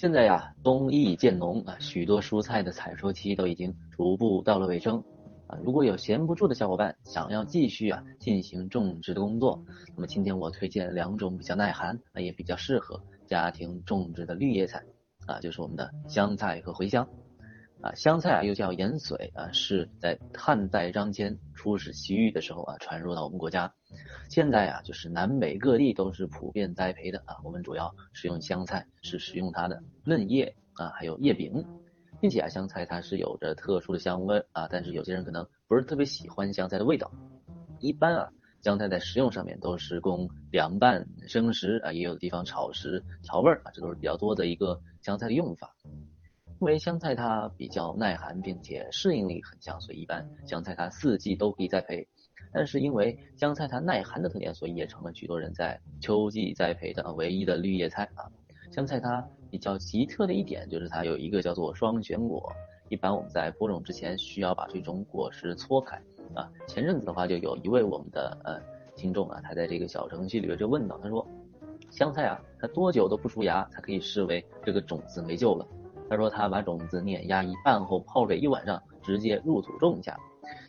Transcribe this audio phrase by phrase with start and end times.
[0.00, 5.02] 现在呀，冬意渐浓啊，许多蔬菜的采收期都已经逐步到了尾声
[5.48, 5.58] 啊。
[5.64, 9.60] 如果有闲不住的小伙伴想要继续啊进行种植的工作，
[9.96, 14.80] 那么今天我推荐两种比较耐寒啊也比较适合家庭种植的绿叶菜
[15.26, 17.04] 啊，就是我们的香菜和茴香。
[17.80, 23.72] 啊，香菜啊又叫盐水啊，是在汉代张骞出使西域的时候啊传入到我们国家。
[24.28, 27.36] 现在啊，就是南北各地都是普遍栽培的啊。
[27.44, 31.64] 我们主要使用香菜，是使用它的嫩叶啊，还有叶柄，
[32.20, 34.66] 并且啊，香菜它是有着特殊的香味啊。
[34.68, 37.10] 但是有些人可能不是特别喜欢香菜的味道。
[37.78, 38.28] 一般啊，
[38.60, 45.72] 香菜在食用上面都是供凉拌、生食啊，也有的地方炒食调味儿啊，这都是比较多的一个香菜的用法。
[46.60, 52.06] 因为香菜它比较耐寒，并且适应力很强，所以一般香菜它四季都可以栽培。
[52.52, 58.26] 但是因为香菜它耐寒的特点，所以也成了许多人在秋季栽培的唯一的绿叶菜啊。
[58.72, 62.52] 香菜它比较奇特的一点就是它有一个叫做双旋果。
[62.88, 65.96] 一般我们在播种之前需要把这种果实搓开
[66.34, 66.50] 啊。
[66.66, 68.60] 前阵子的话就有一位我们的呃
[68.96, 71.24] 听众啊，他在这个小程序里边就问到，他说
[71.90, 75.66] 香菜啊，它多久都不出芽才可以视为这个种子没救了？
[76.08, 80.18] 他说他把种子碾压一半后泡水一晚上，直接入土种下。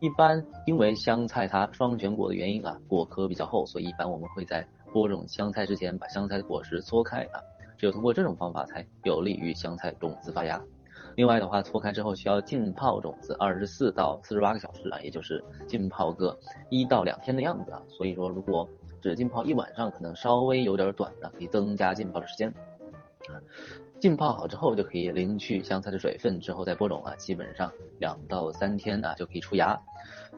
[0.00, 7.40] 一般因为香菜它双全果的原因啊，果壳比较厚，所以一般我们会在播种香菜之前把香菜的果实搓开啊，
[7.78, 10.60] 只有通过这种方法才有利于香菜种子发芽。
[11.14, 16.36] 另外的话，搓开之后需要浸泡种子二十四到四十八个小时啊，也就是浸泡个
[16.68, 17.80] 一到两天的样子啊。
[17.88, 18.68] 所以说，如果
[19.00, 22.52] 只浸泡一晚上，可能稍微有点短的，可以增加浸泡的时间。
[24.02, 29.80] 浸泡好之后就可以淋去香菜的水分，之后再播种啊，基本上两到三天啊就可以出芽。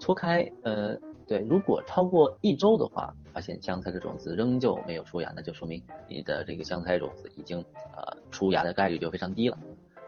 [0.00, 7.60] 搓开，呃，对，如果超过一周的话，发现香菜的种子仍旧没有出芽，那就说明你的这个香菜种子已经
[7.94, 9.56] 呃出芽的概率就非常低了。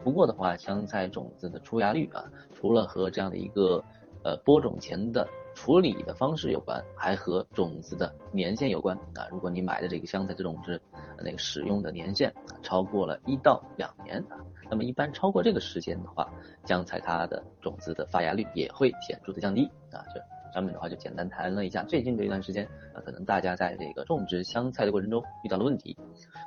[0.03, 3.81] 不过的话，香菜种子的出芽率啊，除了和这样的一个
[4.25, 9.25] 呃播种前的处理的方式有关，还和种子的年限有关啊。
[9.31, 10.79] 如果你买的这个香菜的种子，
[11.17, 14.37] 那个使用的年限超过了一到两年啊，
[14.69, 16.29] 那么一般超过这个时间的话，
[16.65, 20.03] 香菜它的种子的发芽率也会显著的降低啊。
[20.13, 20.21] 这
[20.53, 25.97] 上面的话就简单谈了一下最近这一段时间啊，可能大家在这个种植香菜的过程中遇到的问题。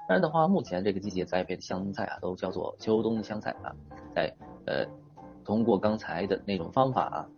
[0.06, 3.75] 当然的话，目前这个季节栽培的香菜啊，都叫做秋冬香菜啊，
[4.14, 4.32] 在
[4.66, 4.86] 呃
[5.44, 7.28] 通过刚才的那种方法啊，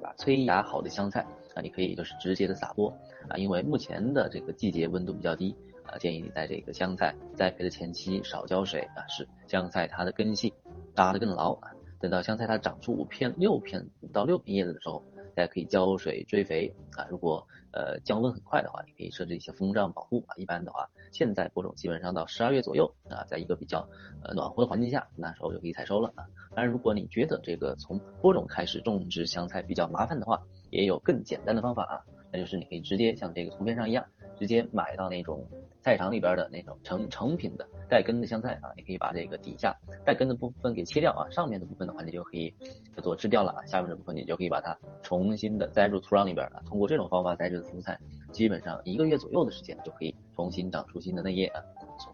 [0.00, 1.20] 把催芽好的香菜
[1.54, 2.88] 啊，你可以就是直接的撒播
[3.28, 5.54] 啊，因为目前的这个季节温度比较低。
[5.82, 10.52] 啊，建议你在这个香菜栽培的前期少浇水啊，使香菜它的根系
[10.94, 11.72] 扎得更牢啊。
[11.98, 15.02] 等到香菜它长出五片、六片、五到六片叶子的时候，
[15.34, 17.06] 大家可以浇水追肥啊。
[17.10, 20.34] 如果呃降温很快的话，你可以设置一些风障保护啊。
[20.36, 23.88] 一般的话，现在播种基本上到十二月左右啊，在一个比较
[24.22, 26.24] 呃暖和的环境下，那时候就可以采收了啊。
[26.54, 32.02] 当然，如果你觉得这个从播种开始种植香菜比较麻烦的话，也有更简单的方法啊，
[32.32, 34.04] 那就是你可以直接像这个图片上一样。
[34.38, 35.46] 直接买到那种
[35.82, 42.50] 菜场里边的那种成成品的带根的香菜啊，你可以把这个底下带根的部分给切掉啊，上面的部分的话你就可以
[42.96, 44.74] 叫做吃掉了啊，下面的部分你就可以把它
[45.10, 46.62] 重新的栽入土壤里边啊。
[46.64, 47.98] 通过这种方法栽植的蔬菜，
[48.30, 51.60] 基本上一个月左右的时间就可以重新长出新的嫩叶啊，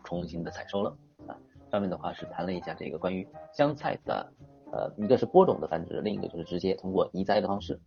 [0.03, 0.97] 重新的采收了
[1.27, 1.37] 啊。
[1.71, 4.33] 上面的话是谈了一下这个关于香菜的，
[4.73, 7.79] 呃，一个是播种的繁殖，另一个就是直接通过移栽的方式。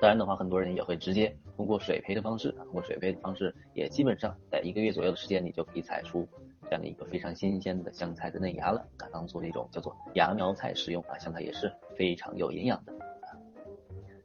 [0.00, 6.28] 当然的话，很多人也会直接通过水培的方式，通过水培的方式，也基本上在一个月左右的时间，你就可以采出
[6.62, 12.92] 这样的一个非常新鲜的香菜的嫩芽了，啊，当做一种叫做芽苗菜使用啊，香菜也是非常有营养的。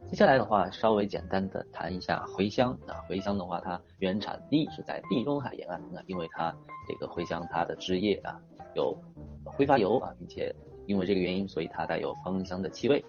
[0.09, 6.53] 接下来的话，稍微简单的谈一下茴香啊，茴香的话，它原产地是在地中海沿岸，那因为它
[6.87, 8.39] 这个茴香它的枝叶啊
[8.75, 8.95] 有
[9.43, 10.53] 挥发油啊，并且
[10.85, 13.03] 因为这个原因，所以它带有芳香的气味。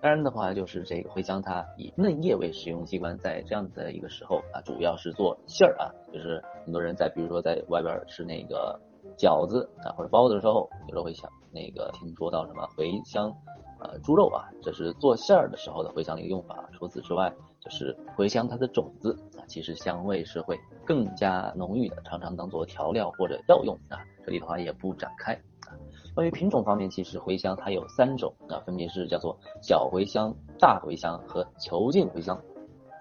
[0.00, 8.80] 当然的话，就是这个茴香它以嫩叶为食用器官，在这样的一个时候啊，主要是做馅儿啊，就是很多人在比如说在外边吃那个
[9.16, 13.32] 饺子啊或者包子的时候，有时候会想那个听说到什么茴香
[13.80, 16.68] 呃猪肉啊，这是做馅儿的时候的茴香的一个用法。
[16.72, 23.98] 除此之外，就是茴香它的种子啊，其实香味是会更加浓郁的，常常当做调料或者药用啊。
[24.24, 25.32] 这里的话也不展开
[25.66, 25.72] 啊。
[26.14, 32.36] 关于品种方面，其实茴香它有三种啊，分别是叫做小茴香、大茴香和球茎茴香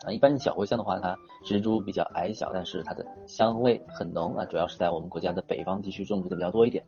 [0.06, 0.12] 啊。
[0.12, 6.84] 一般小茴香的话，它植株比较矮小，但是它的香味很浓啊，主要是在我们国家的北方地区种植的比较多一点。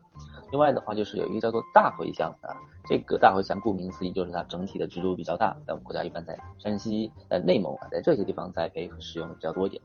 [0.50, 9.80] 另外的话就是有一个叫做大茴香啊，这个大茴香顾名思义就是它整体的植株比较大，在我们国家一般在山西、在内蒙啊，在这些地方栽培和使用的比较多一点。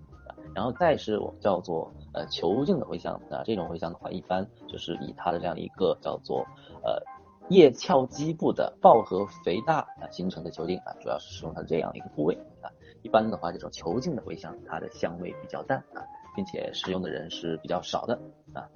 [0.54, 6.46] 然后再是我们叫做呃球茎的茴香啊，这种茴香的话，一般就是以它的这样一个叫做
[6.84, 7.02] 呃
[7.50, 12.72] 叶鞘基部的抱合肥大啊形成的球茎啊，主要是使用它这样一个部位啊。
[13.04, 16.02] 一般的话，这种球茎的茴香，它的香味比较淡啊，
[16.36, 18.20] 并且使用的人是比较少的
[18.54, 18.68] 啊。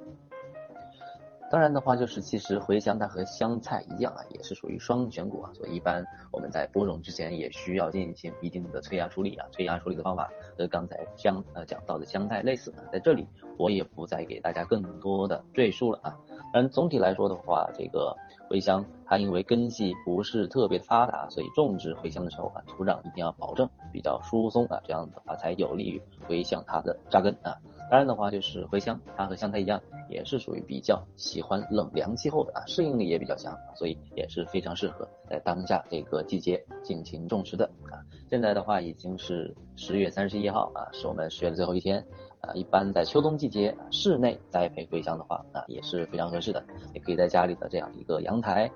[1.51, 9.47] 当然的话，就是其实茴香它和香菜一样啊，也是属于双全果啊，所以一般我们在播种之前也需要进行一定的催芽处理啊。
[9.51, 16.15] 催芽处理的方法和刚才香呃讲到的香菜类似啊，在这里我也不再给大家更多的赘述了啊。
[16.53, 18.15] 当然总体来说的话，这个
[18.49, 27.57] 茴香它因为根系不是特别发达，所以种植茴香的时候啊，土壤一定要保证比较疏松啊，这样的话才有利于茴香它的扎根啊。
[27.89, 37.97] 当然的话，就是茴香，它和香菜一样，也是属于比较喜欢冷凉气候的啊，适应力也比较强，所以也是非常适合在当下这个季节进行种植的啊。
[38.29, 41.97] 现在的话已经是十月三十一号啊，是我们十月的最后一天
[42.41, 42.53] 啊。
[42.53, 46.63] 一般在秋冬季节室内栽培茴香的话啊，也是非常合适的，
[46.93, 48.69] 也可以在家里的这样一个阳台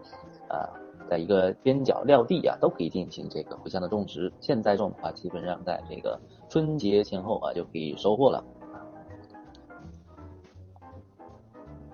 [0.50, 0.68] 啊，
[1.08, 4.34] 在一个边角料地啊，都可以进行这个茴香的种植。
[4.42, 6.20] 现在种的话，基本上在这个
[6.50, 8.44] 春节前后啊，就可以收获了。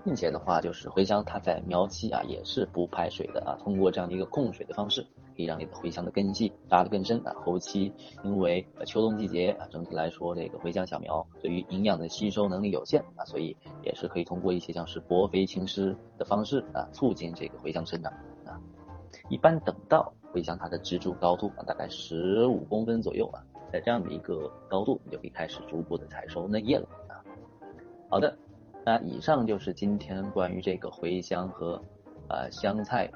[0.03, 5.01] 并且的话，就是茴香它在苗期啊也是不排水的啊，通过这样的一个控水的方式，
[5.35, 7.33] 可以让你的茴香的根系扎得更深啊。
[7.43, 7.93] 后期
[8.23, 18.11] 因为秋冬季节啊，整体来说这个茴香小苗对于营养的吸收能力有限啊，所以也是可以通过一些像是薄肥轻湿的方式啊，促进这个茴香生长
[18.45, 18.59] 啊。
[19.29, 27.21] 一般等到茴香它的植株高度啊大概十五公分左右啊，在这样的一个高度，你就可以开始逐步的采收嫩叶了啊。
[28.09, 28.37] 好的。
[28.85, 31.79] 那以上就是今天关于这个茴香和
[32.29, 33.09] 呃香菜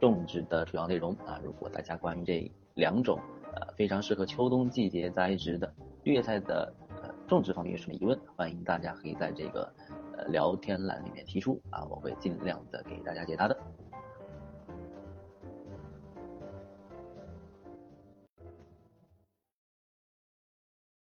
[0.00, 1.38] 种植的主要内容啊。
[1.44, 3.18] 如果大家关于这两种
[3.54, 5.72] 呃非常适合秋冬季节栽植的
[6.02, 6.72] 绿叶菜的
[7.02, 9.72] 呃种植方面有什么疑问，欢迎大家可以在这个
[10.16, 13.56] 呃聊天栏里面提出啊，我会尽量的给大家解答的。